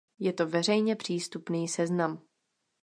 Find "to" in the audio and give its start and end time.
0.33-0.47